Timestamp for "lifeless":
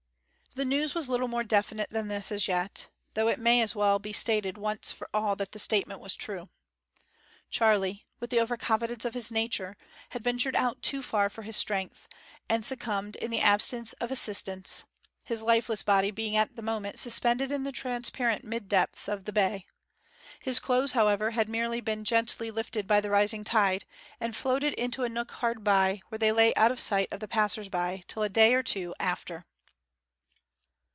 15.41-15.83